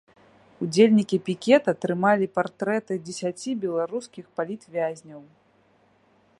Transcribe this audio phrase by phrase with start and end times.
[0.65, 5.21] Удзельнікі пікета трымалі партрэты дзесяці беларускіх палітвязняў.